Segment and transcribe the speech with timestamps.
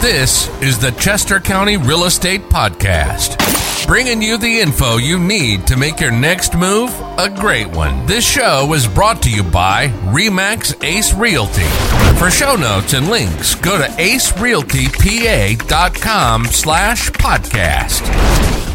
[0.00, 3.36] This is the Chester County Real Estate Podcast,
[3.86, 8.06] bringing you the info you need to make your next move a great one.
[8.06, 11.64] This show is brought to you by Remax Ace Realty.
[12.18, 18.65] For show notes and links, go to acerealtypa.com slash podcast.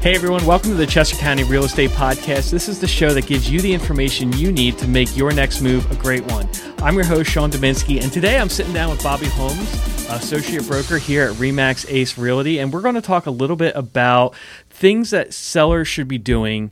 [0.00, 2.50] Hey everyone, welcome to the Chester County Real Estate Podcast.
[2.50, 5.60] This is the show that gives you the information you need to make your next
[5.60, 6.48] move a great one.
[6.78, 9.70] I'm your host, Sean Dominski, and today I'm sitting down with Bobby Holmes,
[10.08, 13.76] associate broker here at Remax Ace Realty, and we're going to talk a little bit
[13.76, 14.34] about
[14.70, 16.70] things that sellers should be doing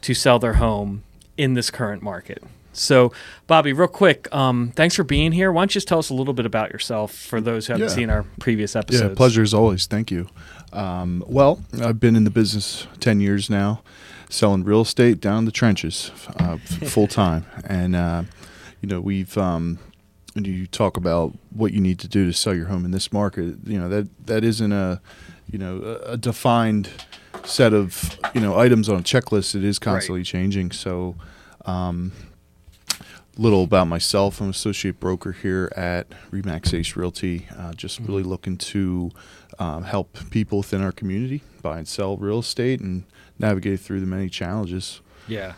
[0.00, 1.02] to sell their home
[1.36, 2.42] in this current market.
[2.72, 3.12] So,
[3.46, 5.52] Bobby, real quick, um, thanks for being here.
[5.52, 7.88] Why don't you just tell us a little bit about yourself for those who haven't
[7.88, 7.94] Yeah.
[7.94, 9.10] seen our previous episodes?
[9.10, 9.86] Yeah, pleasure as always.
[9.86, 10.28] Thank you.
[10.72, 13.82] Um, well, I've been in the business 10 years now,
[14.28, 16.56] selling real estate down the trenches uh,
[16.86, 17.46] full time.
[17.64, 18.22] And, uh,
[18.80, 19.78] you know, we've, um,
[20.34, 23.12] when you talk about what you need to do to sell your home in this
[23.12, 25.00] market, you know, that, that isn't a,
[25.50, 26.88] you know, a, defined
[27.44, 29.54] set of, you know, items on a checklist.
[29.54, 30.70] It is constantly changing.
[30.70, 31.16] So,
[31.64, 32.12] um,
[33.36, 34.40] little about myself.
[34.40, 37.48] I'm an associate broker here at Remax Ace Realty.
[37.56, 39.10] Uh, just really looking to
[39.60, 43.04] um, help people within our community buy and sell real estate and
[43.38, 45.02] navigate through the many challenges.
[45.28, 45.52] Yeah.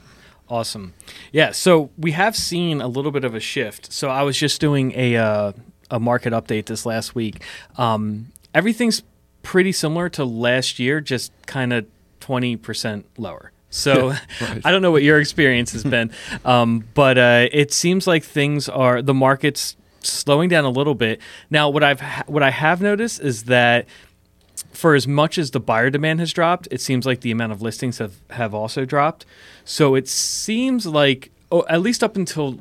[0.48, 0.92] Awesome.
[1.31, 1.53] Yeah.
[1.53, 3.92] So we have seen a little bit of a shift.
[3.92, 5.53] So I was just doing a uh,
[5.91, 7.42] a market update this last week.
[7.77, 9.03] Um, everything's
[9.42, 11.87] pretty similar to last year, just kind of
[12.20, 13.53] twenty percent lower.
[13.70, 14.09] So
[14.41, 14.61] right.
[14.64, 16.11] I don't know what your experience has been,
[16.44, 21.20] um, but uh, it seems like things are the market's slowing down a little bit.
[21.50, 23.86] Now, what I've what I have noticed is that
[24.72, 27.62] for as much as the buyer demand has dropped, it seems like the amount of
[27.62, 29.27] listings have, have also dropped.
[29.64, 32.59] So it seems like, oh, at least up until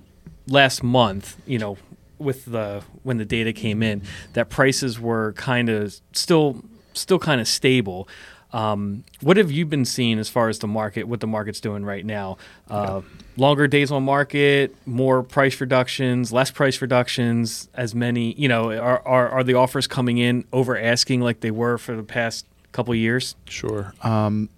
[0.47, 1.77] last month, you know,
[2.17, 7.41] with the when the data came in, that prices were kind of still still kind
[7.41, 8.07] of stable.
[8.53, 11.85] Um, what have you been seeing as far as the market, what the market's doing
[11.85, 12.37] right now?
[12.69, 13.01] Uh,
[13.37, 19.01] Longer days on market, more price reductions, less price reductions, as many, you know, are,
[19.07, 22.93] are, are the offers coming in over asking like they were for the past couple
[22.93, 23.35] years?
[23.45, 23.93] Sure.
[24.01, 24.49] Um,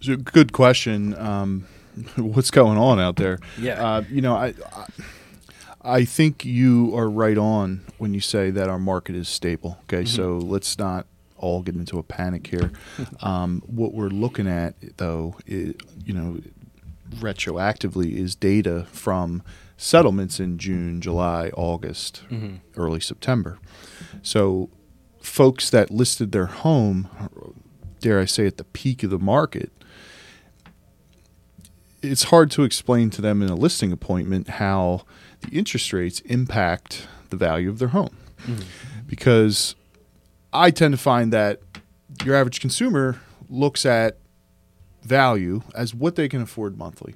[0.00, 1.14] so good question.
[1.14, 1.66] Um,
[2.16, 3.38] what's going on out there?
[3.56, 3.84] Yeah.
[3.84, 4.86] Uh, you know, I, I
[5.84, 9.78] I think you are right on when you say that our market is stable.
[9.84, 11.06] Okay, so let's not
[11.42, 12.72] all get into a panic here.
[13.20, 16.40] um, what we're looking at, though, is, you know,
[17.16, 19.42] retroactively is data from
[19.76, 22.22] settlements in June, July, August,
[22.76, 23.58] early September.
[24.22, 24.70] So,
[25.20, 27.08] folks that listed their home,
[28.00, 29.70] dare I say, at the peak of the market,
[32.02, 35.02] it's hard to explain to them in a listing appointment how
[35.42, 38.16] the interest rates impact the value of their home.
[39.06, 39.74] Because
[40.52, 41.60] I tend to find that
[42.24, 44.18] your average consumer looks at
[45.02, 47.14] value as what they can afford monthly.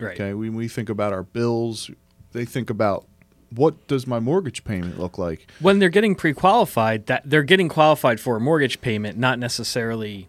[0.00, 0.14] Right.
[0.14, 1.90] Okay, when we think about our bills,
[2.32, 3.06] they think about
[3.50, 5.50] what does my mortgage payment look like?
[5.60, 10.28] When they're getting pre-qualified, that they're getting qualified for a mortgage payment, not necessarily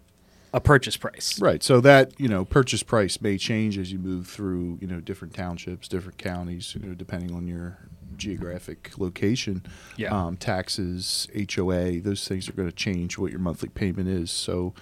[0.53, 1.39] a purchase price.
[1.39, 1.61] Right.
[1.61, 5.33] So that, you know, purchase price may change as you move through, you know, different
[5.33, 7.77] townships, different counties, you know, depending on your
[8.19, 9.63] geographic location.
[9.97, 10.15] Yeah.
[10.15, 14.29] Um, taxes, HOA, those things are going to change what your monthly payment is.
[14.29, 14.73] So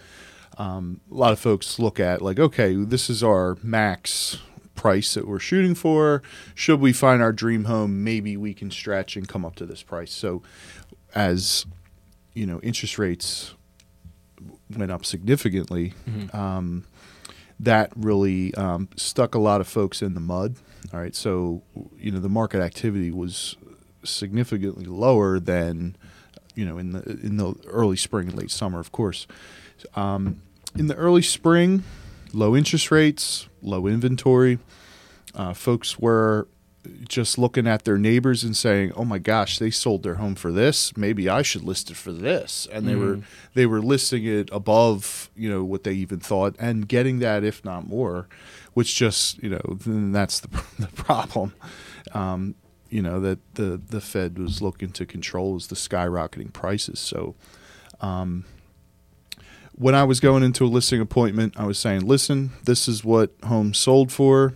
[0.57, 4.39] um, a lot of folks look at like, okay, this is our max
[4.75, 6.21] price that we're shooting for.
[6.53, 9.83] Should we find our dream home, maybe we can stretch and come up to this
[9.83, 10.11] price.
[10.11, 10.43] So
[11.15, 11.65] as
[12.33, 13.55] you know, interest rates
[14.75, 15.93] went up significantly,
[16.33, 16.85] um,
[17.59, 20.57] that really um, stuck a lot of folks in the mud.
[20.93, 21.63] All right, so
[21.97, 23.55] you know the market activity was
[24.03, 25.95] significantly lower than
[26.55, 29.27] you know in the in the early spring and late summer, of course.
[29.95, 30.41] Um,
[30.77, 31.83] in the early spring,
[32.33, 34.59] low interest rates, low inventory.
[35.35, 36.47] Uh, folks were
[37.07, 40.51] just looking at their neighbors and saying, "Oh my gosh, they sold their home for
[40.51, 40.95] this.
[40.95, 43.19] Maybe I should list it for this." And they were
[43.53, 47.63] they were listing it above, you know, what they even thought, and getting that, if
[47.65, 48.27] not more,
[48.77, 51.51] which just, you know, then that's the, the problem.
[52.13, 52.53] Um,
[52.89, 56.99] you know that the the Fed was looking to control is the skyrocketing prices.
[56.99, 57.33] So,
[58.01, 58.45] um,
[59.73, 63.31] when I was going into a listing appointment, I was saying, "Listen, this is what
[63.43, 64.53] homes sold for."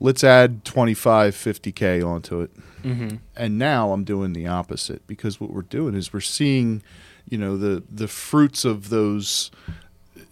[0.00, 2.52] let's add 25 50k onto it
[2.84, 3.16] Mm-hmm.
[3.34, 6.84] and now i'm doing the opposite because what we're doing is we're seeing
[7.28, 9.50] you know the the fruits of those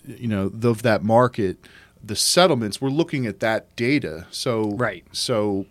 [0.06, 1.56] you know of that market
[2.06, 5.04] the settlements we're looking at that data so Right.
[5.12, 5.66] so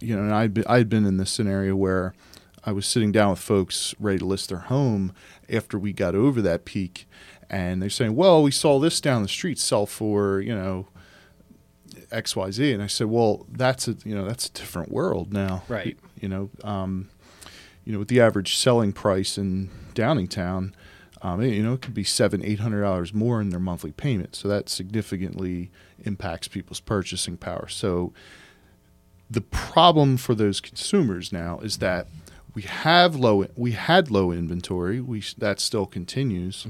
[0.00, 2.14] you know and i'd been, i'd been in this scenario where
[2.62, 5.12] I was sitting down with folks ready to list their home
[5.50, 7.08] after we got over that peak,
[7.48, 10.86] and they're saying, "Well, we saw this down the street sell for you know
[12.10, 15.32] X Y Z," and I said, "Well, that's a you know that's a different world
[15.32, 15.96] now, Right.
[16.20, 17.08] You know, um,
[17.86, 20.74] you know, with the average selling price in Downingtown."
[21.22, 24.34] Um, you know, it could be seven, eight hundred dollars more in their monthly payment,
[24.34, 25.70] so that significantly
[26.02, 27.68] impacts people's purchasing power.
[27.68, 28.12] So,
[29.30, 32.06] the problem for those consumers now is that
[32.54, 35.00] we have low we had low inventory.
[35.00, 36.66] We that still continues.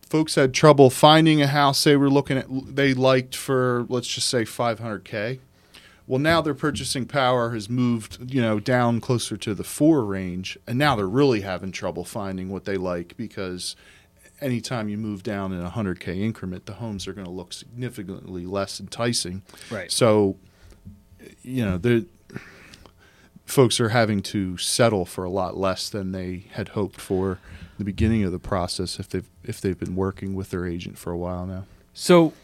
[0.00, 1.84] Folks had trouble finding a house.
[1.84, 5.38] They were looking at they liked for let's just say 500k
[6.08, 10.58] well now their purchasing power has moved you know down closer to the 4 range
[10.66, 13.76] and now they're really having trouble finding what they like because
[14.40, 18.44] anytime you move down in a 100k increment the homes are going to look significantly
[18.46, 19.92] less enticing Right.
[19.92, 20.36] so
[21.42, 22.06] you know the
[23.44, 27.38] folks are having to settle for a lot less than they had hoped for
[27.78, 31.10] the beginning of the process if they've if they've been working with their agent for
[31.12, 31.64] a while now.
[31.94, 32.34] So,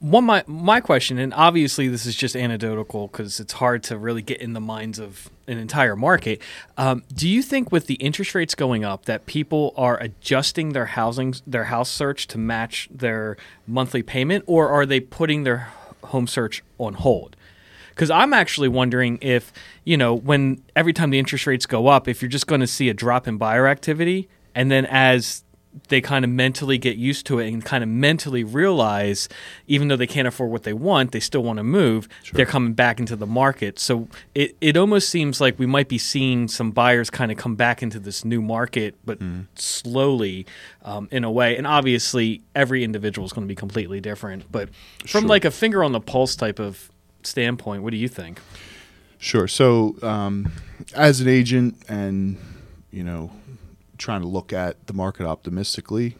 [0.00, 4.22] one my my question, and obviously this is just anecdotal because it's hard to really
[4.22, 6.40] get in the minds of an entire market.
[6.76, 10.86] Um, do you think with the interest rates going up that people are adjusting their
[10.86, 13.36] housing their house search to match their
[13.66, 15.68] monthly payment, or are they putting their
[16.04, 17.36] home search on hold?
[17.90, 19.52] Because I'm actually wondering if
[19.84, 22.68] you know when every time the interest rates go up, if you're just going to
[22.68, 25.42] see a drop in buyer activity, and then as
[25.88, 29.28] they kind of mentally get used to it and kind of mentally realize,
[29.66, 32.08] even though they can't afford what they want, they still want to move.
[32.32, 33.78] They're coming back into the market.
[33.78, 37.54] So it, it almost seems like we might be seeing some buyers kind of come
[37.54, 39.18] back into this new market, but
[39.54, 40.46] slowly
[40.82, 41.56] um, in a way.
[41.56, 44.50] And obviously, every individual is going to be completely different.
[44.50, 44.68] But
[45.00, 45.22] from Sure.
[45.22, 46.90] like a finger on the pulse type of
[47.22, 48.40] standpoint, what do you think?
[49.18, 49.48] Sure.
[49.48, 50.52] So, um,
[50.94, 52.36] as an agent, and
[52.92, 53.30] you know,
[53.98, 56.16] trying to look at the market optimistically,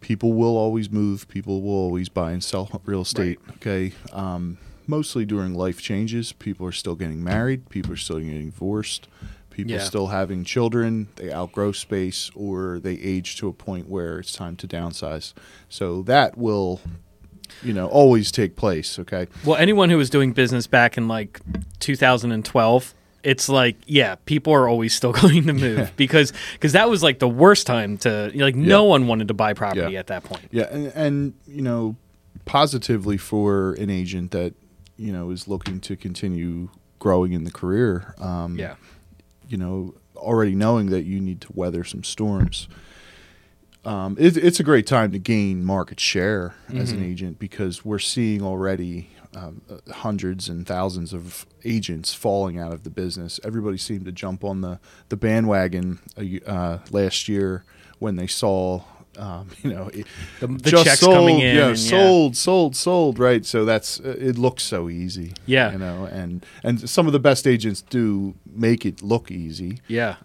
[0.00, 1.28] people will always move.
[1.28, 3.38] People will always buy and sell real estate.
[3.56, 3.92] Okay.
[4.12, 7.68] Um, mostly during life changes, people are still getting married.
[7.68, 9.08] People are still getting divorced.
[9.50, 9.80] People Yeah.
[9.80, 11.08] still having children.
[11.16, 15.32] They outgrow space, or they age to a point where it's time to downsize.
[15.68, 16.80] So that will,
[17.64, 19.00] you know, always take place.
[19.00, 19.26] Okay.
[19.44, 21.40] Well, anyone who was doing business back in like
[21.80, 22.94] 2012,
[23.24, 27.18] it's like, yeah, people are always still going to move because because that was like
[27.18, 29.98] the worst time to like no one wanted to buy property Yeah.
[29.98, 30.42] at that point.
[30.50, 31.96] Yeah, and, and you know,
[32.44, 34.54] positively for an agent that
[34.96, 38.14] you know is looking to continue growing in the career.
[38.18, 38.74] Um, Yeah.
[39.48, 42.68] you know, already knowing that you need to weather some storms.
[43.84, 46.98] Um, it, it's a great time to gain market share as Mm-hmm.
[47.02, 52.82] an agent because we're seeing already um, hundreds and thousands of agents falling out of
[52.84, 53.38] the business.
[53.44, 54.78] Everybody seemed to jump on the
[55.08, 55.98] the bandwagon
[56.46, 57.64] uh, last year
[57.98, 58.82] when they saw.
[59.16, 60.06] Um, you know, it,
[60.38, 61.90] The- the checks coming in yeah, and yeah.
[61.90, 63.18] sold, sold, sold.
[63.18, 64.38] Right, so that's uh, it.
[64.38, 65.72] Looks so easy, Yeah.
[65.72, 70.16] You know, and and some of the best agents do make it look easy Yeah.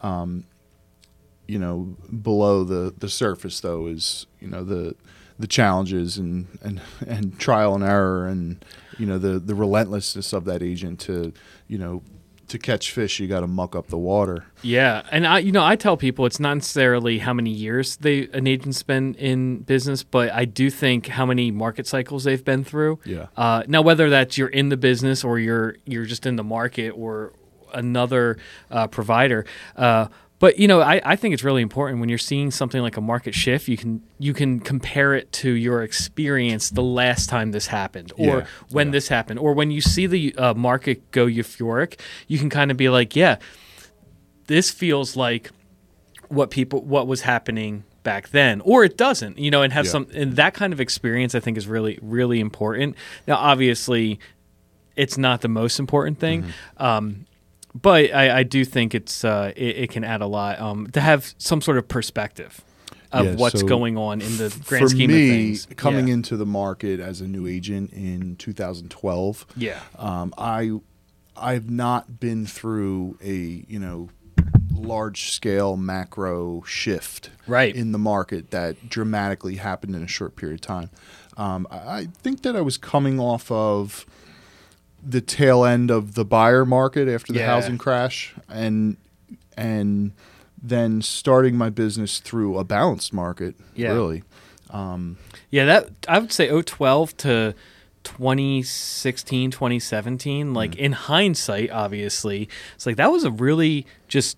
[1.47, 4.95] you know below the the surface though is you know the
[5.39, 8.63] the challenges and and and trial and error and
[8.97, 11.33] you know the the relentlessness of that agent to
[11.67, 12.01] you know
[12.47, 15.63] to catch fish you got to muck up the water Yeah, and I, you know,
[15.63, 20.03] I tell people it's not necessarily how many years they an agent's been in business,
[20.03, 22.99] but I do think how many market cycles they've been through.
[23.05, 23.27] Yeah.
[23.35, 26.89] Uh, now, whether that's you're in the business or you're you're just in the market
[26.91, 27.33] or
[27.73, 28.37] another
[28.69, 29.45] uh, provider.
[29.75, 30.07] Uh,
[30.43, 33.01] but you know, I, I think it's really important when you're seeing something like a
[33.01, 33.69] market shift.
[33.69, 38.25] You can you can compare it to your experience the last time this happened, or
[38.39, 38.91] Yeah, when yeah.
[38.91, 41.97] this happened, or when you see the uh, market go euphoric.
[42.27, 43.37] You can kind of be like, yeah,
[44.47, 45.49] this feels like
[46.27, 49.91] what people what was happening back then or it doesn't you know and have Yeah.
[49.91, 52.97] some and that kind of experience i think is really really important
[53.27, 54.19] now obviously
[54.97, 56.83] it's not the most important thing Mm-hmm.
[56.83, 57.25] um,
[57.75, 61.01] but I, I do think it's uh, it, it can add a lot um, to
[61.01, 62.61] have some sort of perspective
[63.11, 66.15] of Yeah, what's so going on in the grand scheme me of things coming yeah.
[66.15, 70.71] into the market as a new agent in 2012 yeah um, I
[71.37, 74.09] I've not been through a you know
[74.71, 77.75] large scale macro shift Right.
[77.75, 80.89] in the market that dramatically happened in a short period of time.
[81.37, 84.05] Um, I I think that I was coming off of
[85.05, 87.47] the tail end of the buyer market after the Yeah.
[87.47, 88.97] housing crash and
[89.57, 90.11] and
[90.61, 93.91] then starting my business through a balanced market Yeah.
[93.93, 94.23] really
[95.51, 97.53] Yeah, that I would say 012 to
[98.03, 100.53] 2016, 2017.
[100.53, 100.77] Like Mm.
[100.77, 104.37] in hindsight, obviously, it's like that was a really just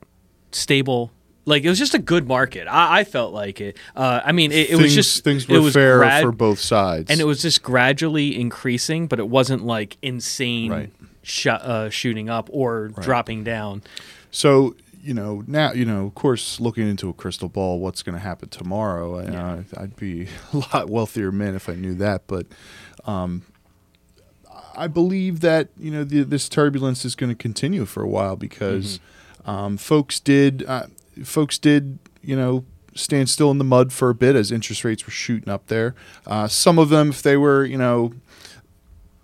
[0.51, 1.11] stable.
[1.45, 2.67] Like it was just a good market.
[2.67, 3.77] I, I felt like it.
[3.95, 6.59] Uh, I mean, it, it was just things it were was fair grad- for both
[6.59, 10.91] sides, and it was just gradually increasing, but it wasn't like insane Right.
[11.21, 13.83] sh- uh, shooting up or dropping down.
[14.31, 18.15] So you know now you know of course looking into a crystal ball, what's going
[18.15, 19.19] to happen tomorrow?
[19.19, 19.47] I, Yeah.
[19.51, 22.47] uh, I'd be a lot wealthier man if I knew that, but
[23.05, 23.43] um,
[24.75, 28.35] I believe that you know the, this turbulence is going to continue for a while
[28.35, 28.99] because
[29.45, 30.87] um, folks did uh,
[31.23, 35.05] folks did you know stand still in the mud for a bit as interest rates
[35.05, 35.93] were shooting up there.
[36.25, 38.13] Uh, some of them, if they were you know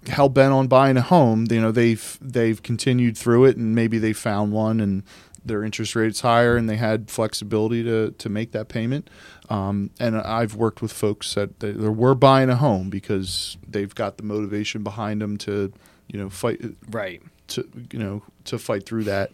[0.07, 3.97] hell bent on buying a home, you know they've they've continued through it and maybe
[3.97, 5.03] they found one and
[5.43, 9.09] their interest rate's higher and they had flexibility to to make that payment.
[9.49, 13.93] Um, and I've worked with folks that they, they were buying a home because they've
[13.93, 15.73] got the motivation behind them to
[16.07, 17.21] you know fight Right.
[17.51, 19.31] To you know to fight through that.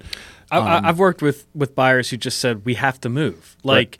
[0.51, 3.55] I, Um, I, I've worked with with buyers who just said we have to move.
[3.63, 3.97] Like,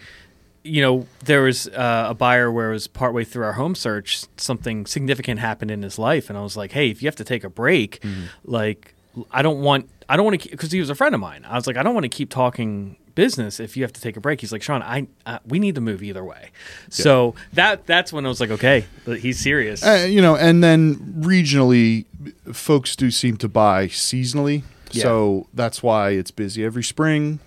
[0.64, 4.26] you know, there was uh, a buyer where it was partway through our home search,
[4.38, 7.24] something significant happened in his life, and I was like, hey, if you have to
[7.24, 8.26] take a break, Mm-hmm.
[8.44, 8.94] like,
[9.32, 11.46] I don't want, I don't want to, because he was a friend of mine.
[11.46, 14.16] I was like, I don't want to keep talking business if you have to take
[14.16, 14.40] a break.
[14.40, 16.52] He's like, Sean, I, uh, we need to move either way.
[16.90, 19.84] So that that's when I was like, okay, he's serious.
[19.86, 22.06] Uh, you know, and then regionally,
[22.54, 24.62] folks do seem to buy seasonally.
[24.92, 25.04] Yeah.
[25.04, 27.40] So that's why it's busy every spring.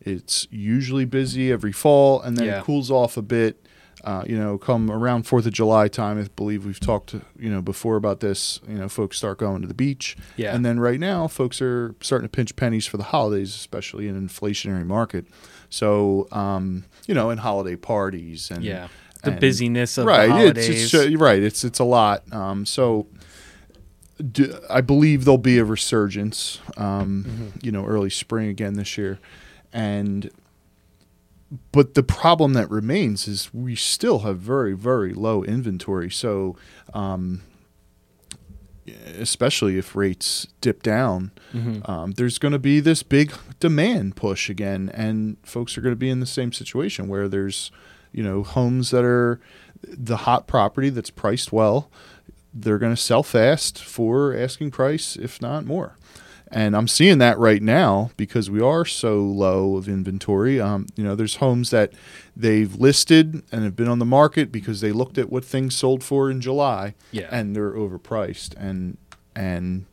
[0.00, 2.58] It's usually busy every fall, and then Yeah.
[2.60, 3.64] it cools off a bit.
[4.06, 7.60] Uh, you know, come around Fourth of July time, I believe we've talked, you know,
[7.60, 8.60] before about this.
[8.68, 10.54] You know, folks start going to the beach, Yeah.
[10.54, 14.14] and then right now, folks are starting to pinch pennies for the holidays, especially in
[14.14, 15.26] an inflationary market.
[15.70, 18.86] So, um, you know, in holiday parties and yeah.
[19.24, 20.26] The and- busyness of right.
[20.26, 20.68] the holidays.
[20.68, 21.42] It's, it's uh, right.
[21.42, 22.22] It's it's a lot.
[22.32, 23.08] Um, so
[24.32, 26.60] do, I believe there'll be a resurgence.
[26.76, 27.58] Um, Mm-hmm.
[27.62, 29.18] You know, early spring again this year,
[29.72, 30.30] and
[31.72, 36.10] but the problem that remains is we still have very very low inventory.
[36.10, 36.56] So.
[36.94, 37.42] Um,
[39.18, 41.90] Especially if rates dip down, Mm-hmm.
[41.90, 45.98] um, there's going to be this big demand push again, and folks are going to
[45.98, 47.72] be in the same situation where there's,
[48.12, 49.40] you know, homes that are
[49.82, 51.90] the hot property that's priced well.
[52.54, 55.96] They're going to sell fast for asking price, if not more.
[56.52, 60.60] And I'm seeing that right now because we are so low of inventory.
[60.60, 61.92] Um, you know, there's homes that
[62.36, 66.04] they've listed and have been on the market because they looked at what things sold
[66.04, 67.26] for in July, Yeah.
[67.32, 68.54] and they're overpriced.
[68.56, 68.96] And
[69.34, 69.86] and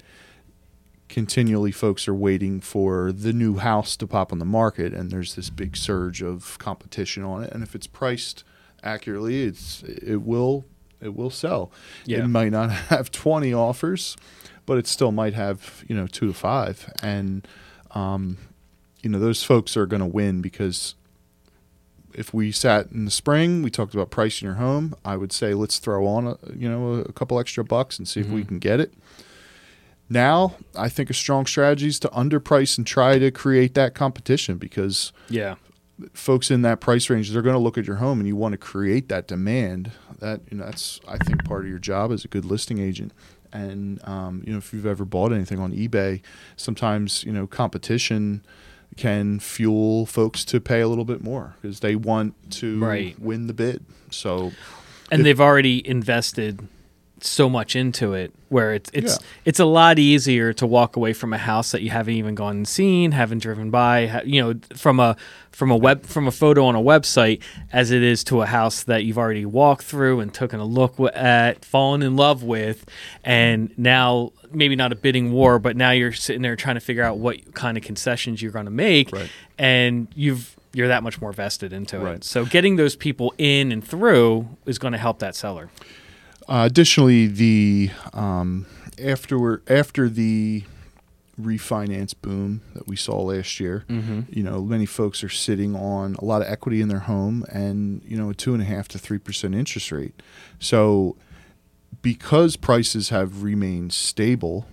[1.09, 5.35] continually folks are waiting for the new house to pop on the market and there's
[5.35, 8.43] this big surge of competition on it and if it's priced
[8.81, 10.65] accurately it's it will
[11.01, 11.71] it will sell
[12.05, 12.23] Yeah.
[12.23, 14.17] it might not have 20 offers
[14.65, 17.47] but it still might have you know 2 to 5 and
[17.91, 18.37] um
[19.01, 20.95] you know those folks are going to win because
[22.13, 25.53] if we sat in the spring we talked about pricing your home i would say
[25.53, 28.59] let's throw on a, you know a couple extra bucks and see if we can
[28.59, 28.93] get it
[30.09, 34.57] now, I think a strong strategy is to underprice and try to create that competition
[34.57, 35.55] because yeah.
[36.13, 38.53] folks in that price range they're going to look at your home and you want
[38.53, 39.91] to create that demand.
[40.19, 43.11] That you know, that's I think part of your job as a good listing agent.
[43.53, 46.21] And um, you know, if you've ever bought anything on eBay,
[46.57, 48.43] sometimes you know competition
[48.97, 53.17] can fuel folks to pay a little bit more because they want to Right.
[53.19, 53.83] win the bid.
[54.11, 54.51] So
[55.11, 56.67] and If- they've already invested
[57.27, 59.27] so much into it where it's it's Yeah.
[59.45, 62.57] it's a lot easier to walk away from a house that you haven't even gone
[62.57, 65.15] and seen, haven't driven by, you know, from a
[65.51, 68.83] from a web from a photo on a website as it is to a house
[68.83, 72.85] that you've already walked through and taken a look at, fallen in love with,
[73.23, 77.03] and now maybe not a bidding war, but now you're sitting there trying to figure
[77.03, 79.29] out what kind of concessions you're going to make, Right.
[79.57, 82.03] and you've you're that much more vested into it.
[82.03, 82.23] Right.
[82.23, 85.69] So getting those people in and through is going to help that seller.
[86.47, 88.65] Uh, additionally, the um,
[89.01, 90.63] after after the
[91.39, 93.85] refinance boom that we saw last year,
[94.29, 98.03] you know, many folks are sitting on a lot of equity in their home and
[98.05, 100.21] you know a two and a half to three percent interest rate.
[100.59, 101.15] So,
[102.01, 104.67] because prices have remained stable,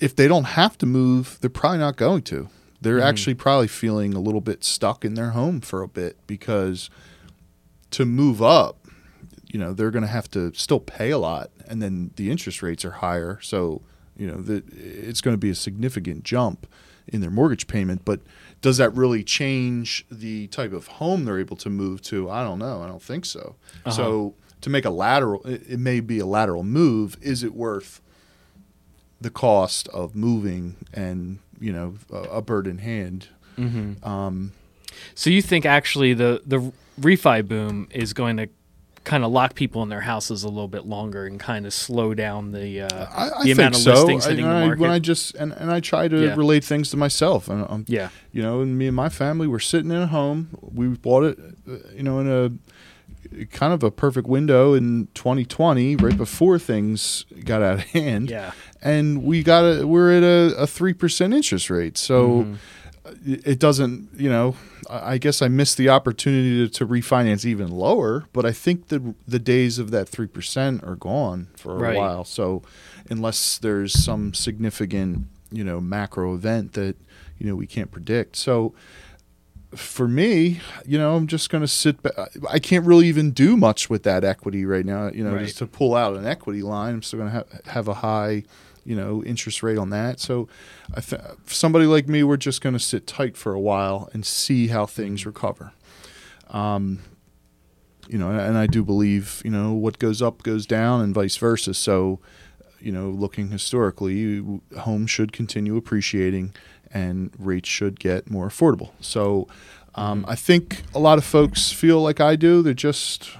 [0.00, 2.48] if they don't have to move, they're probably not going to.
[2.80, 6.88] They're actually probably feeling a little bit stuck in their home for a bit because
[7.90, 8.79] to move up
[9.52, 12.62] you know they're going to have to still pay a lot and then the interest
[12.62, 13.38] rates are higher.
[13.42, 13.82] So
[14.16, 16.66] you know the, it's going to be a significant jump
[17.08, 18.20] in their mortgage payment but
[18.60, 22.28] does that really change the type of home they're able to move to?
[22.30, 22.82] I don't know.
[22.82, 23.56] I don't think so.
[23.90, 27.16] So to make a lateral, it, it may be a lateral move.
[27.22, 28.02] Is it worth
[29.20, 33.28] the cost of moving and you know a, a bird in hand?
[34.02, 34.52] Um,
[35.14, 38.48] So you think actually the the refi boom is going to
[39.02, 42.12] kind of lock people in their houses a little bit longer and kind of slow
[42.12, 43.92] down the uh, I, I the amount of so.
[43.94, 44.80] listings hitting and the market?
[44.80, 46.34] when I just and, and I try to Yeah.
[46.34, 47.48] relate things to myself.
[47.48, 48.10] And um, yeah.
[48.30, 50.50] you know, and me and my family were sitting in a home.
[50.60, 55.96] We bought it, uh, you know, in a kind of a perfect window in 2020,
[55.96, 58.28] right before things got out of hand.
[58.30, 58.52] Yeah.
[58.82, 61.96] and we got a we're at a three percent interest rate.
[61.96, 62.42] So.
[62.42, 62.54] Mm-hmm.
[63.24, 64.54] It doesn't, you know.
[64.88, 69.14] I guess I missed the opportunity to, to refinance even lower, but I think the
[69.28, 71.96] the days of that three percent are gone for a Right.
[71.96, 72.24] while.
[72.24, 72.62] So,
[73.08, 76.96] unless there's some significant, you know, macro event that
[77.38, 78.74] you know we can't predict, so
[79.74, 82.14] for me, you know, I'm just going to sit back.
[82.48, 85.08] I can't really even do much with that equity right now.
[85.10, 85.44] You know, Right.
[85.46, 88.42] just to pull out an equity line, I'm still going to have, have a high,
[88.84, 90.18] you know, interest rate on that.
[90.18, 90.48] So,
[90.94, 94.26] I th- somebody like me, we're just going to sit tight for a while and
[94.26, 95.72] see how things recover.
[96.48, 97.00] Um,
[98.08, 101.36] you know, and I do believe, you know, what goes up goes down and vice
[101.36, 101.74] versa.
[101.74, 102.18] So,
[102.80, 104.42] you know, looking historically,
[104.80, 106.52] homes should continue appreciating
[106.92, 108.90] and rates should get more affordable.
[109.00, 109.46] So,
[109.94, 112.62] um, I think a lot of folks feel like I do.
[112.62, 113.30] They're just,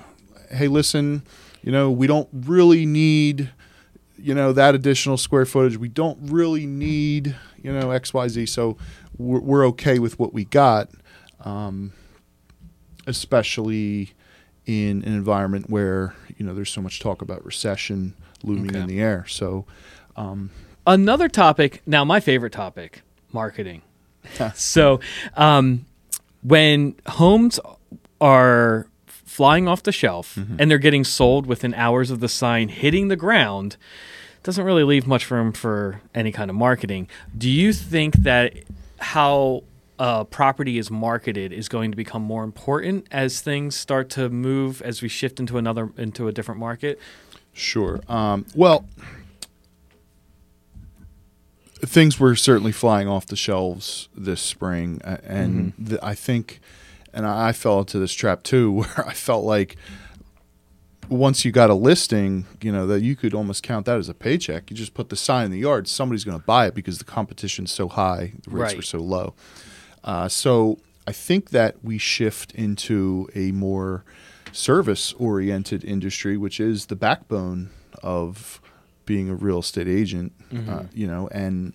[0.50, 1.23] hey, listen,
[1.62, 3.50] you know, we don't really need,
[4.19, 5.76] you know, that additional square footage.
[5.78, 8.47] We don't really need, you know, X, Y, Z.
[8.47, 8.76] So
[9.16, 10.90] we're, we're okay with what we got,
[11.45, 11.92] um,
[13.07, 14.12] especially
[14.66, 18.80] in an environment where, you know, there's so much talk about recession looming Okay.
[18.80, 19.25] in the air.
[19.28, 19.66] So,
[20.87, 23.02] Another topic, now my favorite topic,
[23.33, 23.83] marketing.
[24.55, 25.01] so,
[25.37, 25.87] um,
[26.43, 27.61] when homes
[28.21, 33.09] are flying off the shelf and they're getting sold within hours of the sign hitting
[33.09, 33.77] the ground,
[34.43, 37.09] doesn't really leave much room for any kind of marketing.
[37.37, 38.55] Do you think that
[38.99, 39.65] how
[39.99, 44.81] a property is marketed is going to become more important as things start to move
[44.83, 46.99] as we shift into another into a different market?
[47.53, 48.01] Sure.
[48.09, 48.87] Um, well,
[51.83, 56.61] things were certainly flying off the shelves this spring, and the, I think,
[57.12, 59.77] and I fell into this trap too, where I felt like
[61.09, 64.14] once you got a listing, you know that you could almost count that as a
[64.14, 64.71] paycheck.
[64.71, 67.05] You just put the sign in the yard, somebody's going to buy it because the
[67.05, 68.77] competition's so high, the rates Right.
[68.77, 69.35] were so low.
[70.05, 74.05] Uh, so I think that we shift into a more
[74.53, 77.71] service oriented industry, which is the backbone
[78.03, 78.61] of
[79.07, 80.33] being a real estate agent.
[80.51, 81.73] Uh, you know, and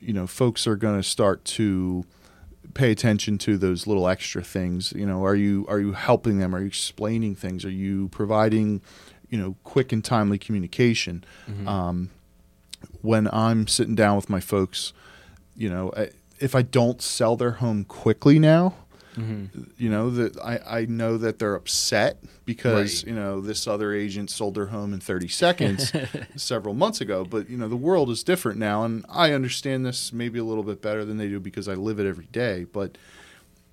[0.00, 2.04] you know, folks are going to start to
[2.74, 4.92] pay attention to those little extra things.
[4.94, 6.54] You know, are you are you helping them?
[6.54, 7.64] Are you explaining things?
[7.64, 8.82] Are you providing,
[9.30, 11.24] you know, quick and timely communication?
[11.66, 12.10] Um,
[13.02, 14.92] when I'm sitting down with my folks,
[15.56, 18.74] you know, I- if I don't sell their home quickly now,
[19.78, 23.08] you know that I, I know that they're upset because Right.
[23.10, 25.92] you know this other agent sold their home in 30 seconds
[26.36, 27.24] several months ago.
[27.24, 30.62] But you know the world is different now and I understand this maybe a little
[30.64, 32.64] bit better than they do because I live it every day.
[32.64, 32.98] But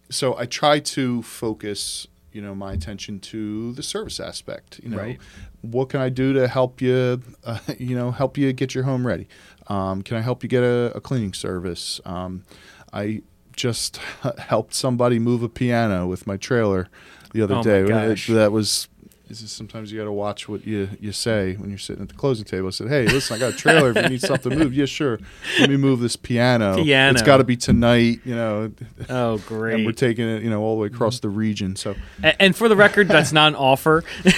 [0.09, 4.97] so I try to focus you know my attention to the service aspect you know.
[4.97, 5.19] Right.
[5.61, 9.05] what can I do to help you uh, you know help you get your home
[9.05, 9.27] ready?
[9.67, 11.99] Um, can I help you get a, a cleaning service?
[12.05, 12.43] Um,
[12.91, 13.21] I
[13.55, 13.97] just
[14.39, 16.87] helped somebody move a piano with my trailer
[17.33, 18.27] the other Oh day gosh.
[18.27, 18.87] that was
[19.33, 22.09] is just sometimes you got to watch what you, you say when you're sitting at
[22.09, 22.67] the closing table.
[22.67, 23.91] I said, "Hey, listen, I got a trailer.
[23.91, 25.19] if you need something moved, yeah, sure.
[25.59, 26.75] Let me move this piano.
[26.75, 27.11] Piano.
[27.13, 28.19] It's got to be tonight.
[28.25, 28.71] You know,
[29.09, 29.85] Oh, and great!
[29.85, 31.75] we're taking it, you know, all the way across the region.
[31.75, 34.33] So A- And for the record, that's not an offer to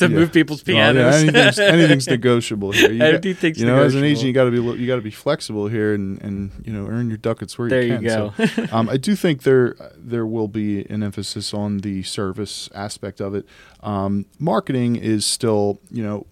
[0.00, 0.08] Yeah.
[0.08, 0.96] move people's pianos.
[1.02, 2.92] Well, yeah, anything's, anything's negotiable here.
[2.92, 3.24] You, got-
[3.58, 5.94] you know, as an agent, you got to be you got to be flexible here
[5.94, 8.32] and, and you know earn your ducats where There you you can.
[8.36, 8.46] go.
[8.46, 13.20] So, um, I do think there there will be an emphasis on the service aspect
[13.20, 13.46] of it.
[13.80, 16.26] Um, marketing is still, you know,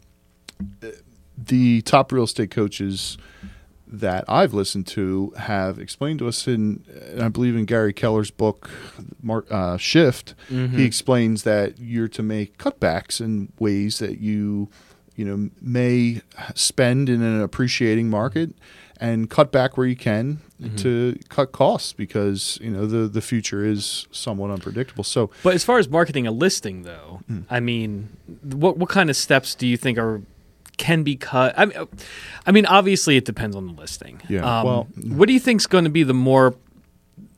[1.36, 3.18] the top real estate coaches
[3.86, 6.84] that I've listened to have explained to us in,
[7.20, 8.68] I believe in Gary Keller's book,
[9.22, 10.34] Mar- uh, Shift.
[10.50, 10.76] Mm-hmm.
[10.76, 14.68] He explains that you're to make cutbacks in ways that you,
[15.14, 16.20] you know, may
[16.54, 18.54] spend in an appreciating market,
[19.00, 20.76] and cut back where you can Mm-hmm.
[20.76, 25.04] to cut costs because you know the the future is somewhat unpredictable.
[25.04, 27.40] So But as far as marketing a listing, though, Hmm.
[27.50, 28.08] I mean,
[28.42, 30.22] what what kind of steps do you think are
[30.78, 31.52] can be cut?
[31.58, 31.76] I mean,
[32.46, 34.22] I mean, obviously it depends on the listing.
[34.30, 36.54] Yeah, Um, well- what do you think is going to be the more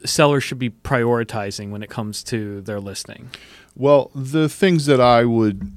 [0.04, 3.30] sellers should be prioritizing when it comes to their listing?
[3.74, 5.72] Well, the things that I would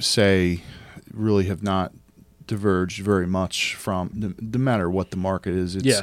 [0.00, 0.60] say
[1.12, 1.92] really have not
[2.46, 5.76] diverged very much from no, no matter what the market is.
[5.76, 6.02] It's Yeah.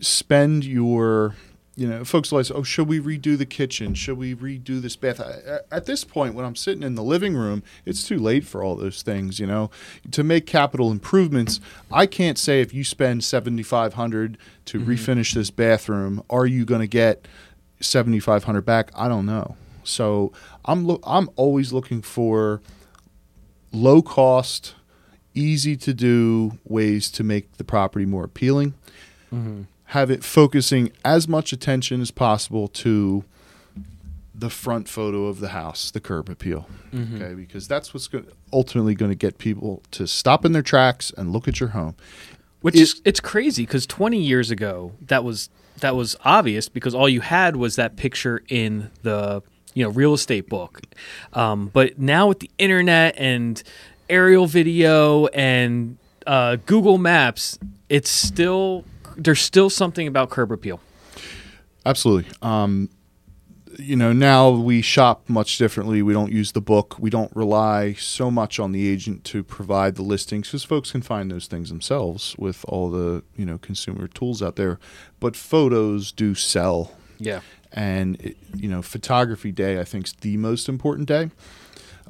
[0.00, 1.34] spend your
[1.74, 3.94] you know folks like oh should we redo the kitchen?
[3.94, 5.20] Should we redo this bath?
[5.20, 8.44] I- I- at this point when i'm sitting in the living room it's too late
[8.44, 9.70] for all those things you know.
[10.10, 14.90] To make capital improvements i can't say if you spend 7500 to mm-hmm.
[14.90, 17.26] refinish this bathroom are you going to get
[17.80, 18.90] 7500 back?
[18.94, 19.56] I don't know.
[19.82, 20.32] So
[20.66, 22.60] i'm lo- i'm always looking for
[23.72, 24.74] low cost
[25.34, 28.74] easy to do ways to make the property more appealing
[29.86, 33.24] have it focusing as much attention as possible to
[34.34, 36.66] the front photo of the house, the curb appeal.
[36.94, 41.12] Okay, because that's what's go- ultimately going to get people to stop in their tracks
[41.16, 41.94] and look at your home.
[42.60, 45.48] Which It- is it's crazy because 20 years ago that was
[45.80, 49.42] that was obvious because all you had was that picture in the
[49.74, 50.82] you know real estate book.
[51.32, 53.62] Um, but now with the internet and
[54.12, 55.96] aerial video and
[56.26, 58.84] uh, Google Maps, it's still
[59.16, 60.80] there's still something about curb appeal.
[61.84, 62.30] Absolutely.
[62.42, 62.88] Um,
[63.78, 66.02] you know, now we shop much differently.
[66.02, 66.96] We don't use the book.
[66.98, 71.02] We don't rely so much on the agent to provide the listings because folks can
[71.02, 74.78] find those things themselves with all the you know consumer tools out there.
[75.20, 76.92] But photos do sell.
[77.18, 77.40] Yeah.
[77.72, 81.30] and it, you know photography day i think is the most important day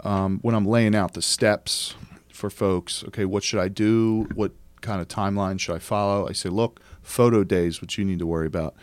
[0.05, 1.94] um, when i'm laying out the steps
[2.33, 4.26] for folks okay what should i do?
[4.35, 6.28] What kind of timeline should i follow?
[6.28, 8.74] I say look photo days, what you need to worry about.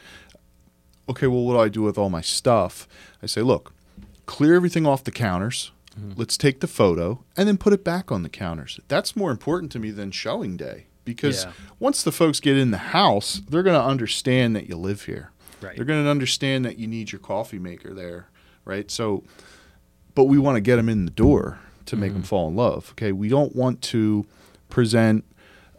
[1.10, 2.88] Okay well what do i do with all my stuff?
[3.22, 3.74] I say look
[4.26, 5.72] clear everything off the counters.
[6.16, 8.80] Let's take the photo and then put it back on the counters.
[8.88, 11.52] That's more important to me than showing day because Yeah.
[11.80, 15.32] once the folks get in the house they're going to understand that you live here.
[15.62, 15.76] Right.
[15.76, 18.30] they're going to understand that you need your coffee maker there,
[18.64, 18.90] right?
[18.90, 19.24] So,
[20.16, 22.28] but we want to get them in the door to make them mm-hmm.
[22.28, 22.92] fall in love.
[22.92, 24.26] Okay, we don't want to
[24.70, 25.26] present,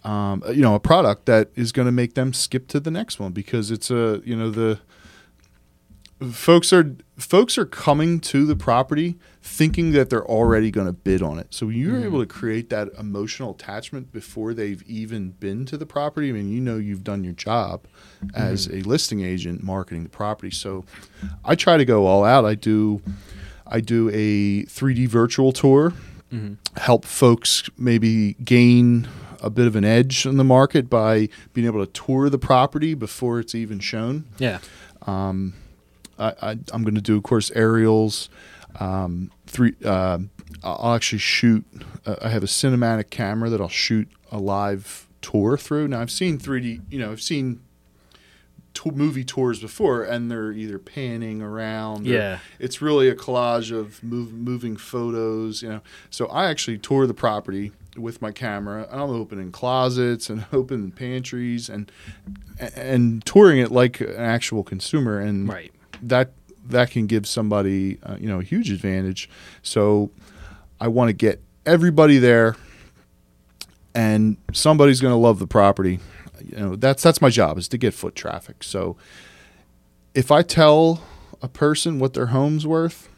[0.05, 3.21] um, you know, a product that is going to make them skip to the next
[3.21, 4.81] one because it's a, you know, the
[6.33, 11.23] folks are folks are coming to the property thinking that they're already going to bid
[11.23, 11.47] on it.
[11.51, 12.05] So when you're mm-hmm.
[12.05, 16.51] able to create that emotional attachment before they've even been to the property, I mean,
[16.51, 17.87] you know you've done your job
[18.35, 18.81] as mm-hmm.
[18.81, 20.51] a listing agent marketing the property.
[20.51, 20.85] So
[21.45, 22.45] I try to go all out.
[22.45, 23.01] I do
[23.71, 25.93] I do a 3D virtual tour,
[26.77, 29.09] help folks maybe gain
[29.43, 32.95] a bit of an edge in the market by being able to tour the property
[32.95, 34.27] before it's even shown.
[34.39, 34.59] Yeah.
[36.19, 38.29] I, I, I'm going to do, of course, aerials.
[38.79, 39.75] Um, three.
[39.85, 40.19] Uh,
[40.63, 41.65] I'll actually shoot.
[42.05, 45.89] Uh, I have a cinematic camera that I'll shoot a live tour through.
[45.89, 46.83] Now I've seen 3D.
[46.91, 47.61] You know, I've seen
[48.95, 52.07] movie tours before, and they're either panning around.
[52.07, 52.39] or Yeah.
[52.59, 55.63] it's really a collage of move, moving photos.
[55.63, 55.81] You know,
[56.11, 58.87] so I actually tour the property with my camera.
[58.91, 61.91] and I'm opening closets and opening pantries and
[62.77, 65.19] and touring it like an actual consumer.
[65.19, 65.73] And Right.
[66.03, 66.33] that
[66.69, 69.29] that can give somebody uh, you know a huge advantage.
[69.63, 70.11] So
[70.81, 72.57] I want to get everybody there,
[73.95, 75.99] and somebody's going to love the property.
[76.45, 78.63] You know that's that's my job is to get foot traffic.
[78.63, 78.97] So
[80.15, 81.03] if I tell
[81.43, 83.09] a person what their home's worth,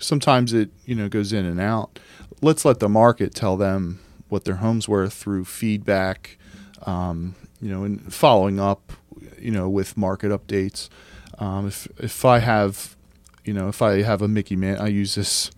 [0.00, 1.98] sometimes it you know goes in and out.
[2.40, 6.38] Let's let the market tell them what their home's worth through feedback,
[6.86, 8.92] um, you know, and following up,
[9.38, 10.88] you know, with market updates.
[11.38, 12.96] Um, if if I have,
[13.44, 15.50] you know, if I have a Mickey Man, I use this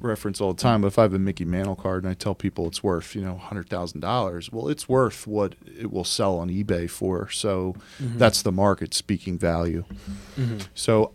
[0.00, 0.82] reference all the time.
[0.82, 3.22] But if I have a Mickey Mantle card and I tell people it's worth, you
[3.22, 7.30] know, hundred thousand dollars, well, it's worth what it will sell on eBay for.
[7.30, 9.84] So that's the market speaking value.
[10.74, 11.12] So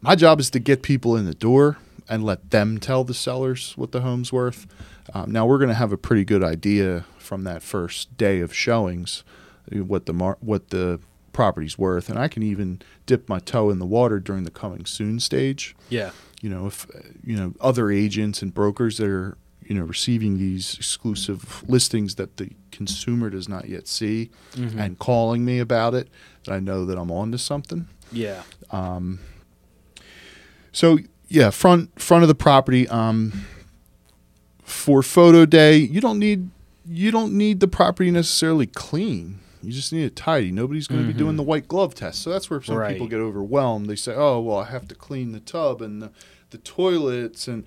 [0.00, 3.72] my job is to get people in the door and let them tell the sellers
[3.76, 4.66] what the home's worth.
[5.14, 8.54] Um, now we're going to have a pretty good idea from that first day of
[8.54, 9.24] showings
[9.74, 11.00] uh, what the mar- what the
[11.32, 14.84] property's worth, and I can even dip my toe in the water during the coming
[14.86, 15.74] soon stage.
[15.88, 16.10] Yeah.
[16.40, 16.86] You know, if
[17.24, 22.36] you know other agents and brokers that are you know receiving these exclusive listings that
[22.36, 24.30] the consumer does not yet see,
[24.78, 26.08] and calling me about it,
[26.44, 27.88] that I know that I'm on to something.
[28.12, 28.42] Yeah.
[28.70, 29.18] Um,
[30.72, 30.98] so
[31.28, 32.88] yeah, front front of the property.
[32.88, 33.44] Um,
[34.62, 36.50] for photo day, you don't need
[36.86, 39.40] you don't need the property necessarily clean.
[39.62, 40.50] You just need it tidy.
[40.50, 41.36] Nobody's going to be doing mm-hmm.
[41.38, 42.22] the white glove test.
[42.22, 42.92] So that's where some Right.
[42.92, 43.86] people get overwhelmed.
[43.86, 46.10] They say, "Oh, well, I have to clean the tub and the,
[46.50, 47.64] the toilets and."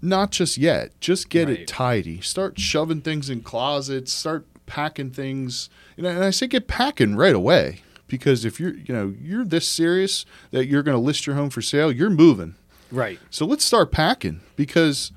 [0.00, 0.92] Not just yet.
[1.00, 1.60] Just get Right.
[1.60, 2.20] it tidy.
[2.20, 4.12] Start shoving things in closets.
[4.12, 5.68] Start packing things.
[5.96, 9.44] You know, and I say get packing right away because if you're, you know, you're
[9.44, 12.54] this serious that you're going to list your home for sale, you're moving.
[12.92, 13.18] Right.
[13.30, 15.10] So let's start packing because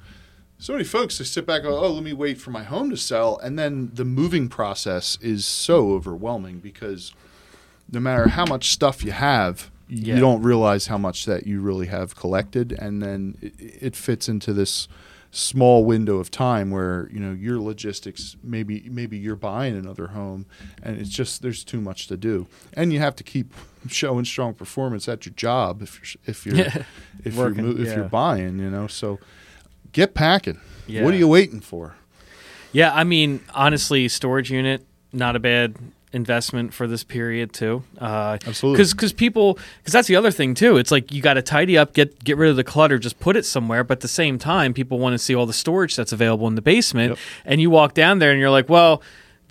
[0.61, 2.91] so many folks they sit back and go, oh, let me wait for my home
[2.91, 7.13] to sell, and then the moving process is so overwhelming because
[7.91, 10.13] no matter how much stuff you have, Yeah.
[10.15, 14.29] you don't realize how much that you really have collected, and then it, it fits
[14.29, 14.87] into this
[15.31, 20.45] small window of time where you know your logistics maybe maybe you're buying another home
[20.83, 23.53] and it's just there's too much to do and you have to keep
[23.87, 26.83] showing strong performance at your job if you're if you're
[27.23, 27.95] if Working, you're if yeah.
[27.95, 29.19] you're buying you know so
[29.91, 31.03] get packing Yeah.
[31.03, 31.95] what are you waiting for
[32.73, 35.75] Yeah, I mean, honestly, storage unit not a bad
[36.13, 37.83] investment for this period too.
[37.99, 38.83] Uh, Absolutely.
[38.83, 40.77] because people because that's the other thing too.
[40.77, 43.35] It's like you got to tidy up, get get rid of the clutter, just put
[43.37, 43.83] it somewhere.
[43.83, 46.55] But at the same time, people want to see all the storage that's available in
[46.55, 47.17] the basement, Yep.
[47.45, 49.01] and you walk down there and you're like, well.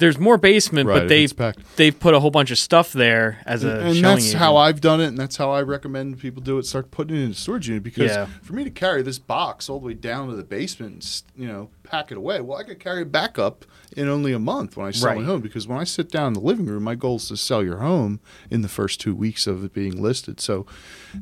[0.01, 1.33] There's more basement, Right, but they've
[1.77, 4.39] they've put a whole bunch of stuff there as a and that's agent.
[4.43, 6.67] how I've done it, and that's how I recommend people do it.
[6.67, 8.27] Start putting it in a storage unit because Yeah.
[8.43, 11.47] for me to carry this box all the way down to the basement, and, you
[11.47, 12.41] know, pack it away.
[12.41, 13.65] Well, I could carry it back up
[13.97, 15.41] in only a month when I sell my home.
[15.43, 17.79] Because when I sit down in the living room, my goal is to sell your
[17.79, 20.41] home in the first two weeks of it being listed.
[20.41, 20.65] So,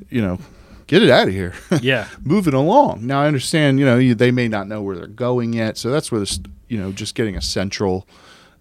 [0.08, 0.38] you know,
[0.86, 1.54] get it out of here.
[1.82, 2.06] Yeah.
[2.22, 3.06] move it along.
[3.06, 5.90] Now I understand, you know, you, they may not know where they're going yet, so
[5.90, 6.38] that's where this,
[6.68, 8.06] you know, just getting a central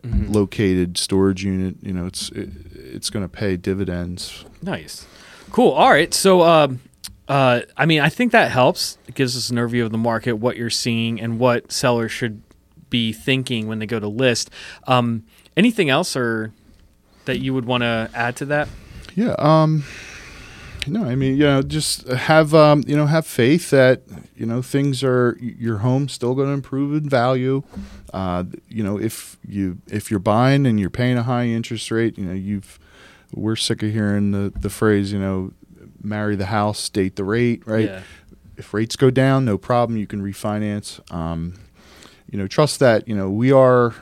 [0.04, 0.32] Mm-hmm.
[0.32, 4.46] located storage unit, you know, it's it, it's going to pay dividends.
[4.62, 5.08] Nice.
[5.52, 5.72] Cool.
[5.72, 6.14] All right.
[6.14, 6.82] So, um,
[7.28, 8.98] uh, I mean, I think that helps.
[9.08, 12.42] It gives us an overview of the market, what you're seeing, and what sellers should
[12.90, 14.50] be thinking when they go to list.
[14.86, 15.24] Um,
[15.58, 16.54] anything else or
[17.26, 18.70] that you would want to add to that?
[19.16, 19.36] Yeah.
[19.40, 19.84] Um.
[20.90, 24.04] No, I mean, you know, just have um, you know, have faith that
[24.36, 27.64] you know things are your home's still going to improve in value.
[28.14, 32.18] Uh, you know, if you if you're buying and you're paying a high interest rate,
[32.18, 32.80] you know, you've
[33.34, 35.52] we're sick of hearing the the phrase, you know,
[36.02, 37.86] marry the house, date the rate, right?
[37.90, 38.02] Yeah.
[38.58, 39.98] if rates go down, no problem.
[40.00, 41.00] You can refinance.
[41.14, 41.54] Um,
[42.32, 43.08] you know, trust that.
[43.08, 43.94] You know, we are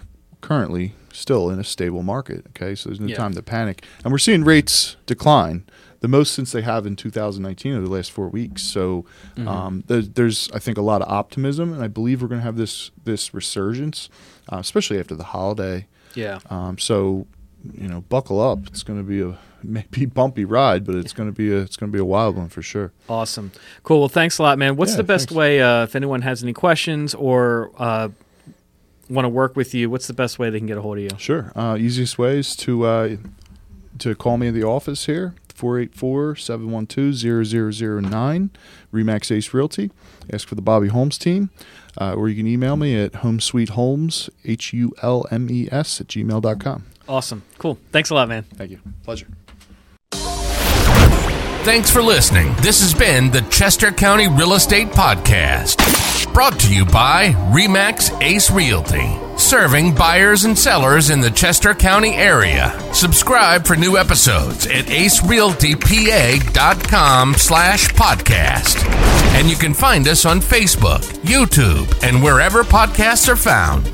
[0.41, 2.45] currently still in a stable market.
[2.49, 3.15] Okay, so there's no Yeah.
[3.17, 5.63] time to panic, and we're seeing rates decline.
[6.05, 8.61] The most since they have in 2019 over the last four weeks.
[8.61, 9.47] So Mm-hmm.
[9.47, 12.45] um, there's, there's, I think, a lot of optimism, and I believe we're going to
[12.45, 14.09] have this this resurgence,
[14.51, 15.87] uh, especially after the holiday.
[16.13, 16.39] Yeah.
[16.49, 17.25] Um, so,
[17.73, 18.67] you know, buckle up.
[18.67, 21.75] It's going to be a maybe bumpy ride, but it's going to be a it's
[21.75, 22.91] going to be a wild one for sure.
[23.09, 23.51] Awesome.
[23.83, 23.99] Cool.
[24.01, 24.75] Well, thanks a lot, man.
[24.75, 25.37] What's Yeah, the best thanks.
[25.37, 28.09] way uh, if anyone has any questions or uh,
[29.09, 29.89] want to work with you?
[29.89, 31.09] What's the best way they can get a hold of you?
[31.17, 31.51] Sure.
[31.55, 33.17] Uh, easiest way is to uh,
[33.99, 38.49] to call me in the office here, 484-712-0009,
[38.93, 39.91] Remax Ace Realty.
[40.31, 41.49] Ask for the Bobby Holmes team.
[41.99, 46.85] Uh, or you can email me at homesweetholmes, H-U-L-M-E-S, at gmail.com.
[47.07, 47.43] Awesome.
[47.57, 47.77] Cool.
[47.91, 48.43] Thanks a lot, man.
[48.43, 48.79] Thank you.
[49.03, 49.27] Pleasure.
[51.63, 52.53] Thanks for listening.
[52.61, 55.77] This has been the Chester County Real Estate Podcast,
[56.35, 62.13] brought to you by Remax Ace Realty, serving buyers and sellers in the Chester County
[62.13, 62.77] area.
[62.93, 68.83] Subscribe for new episodes at acerealtypa.com slash podcast.
[69.33, 73.85] And you can find us on Facebook, YouTube, and wherever podcasts are found.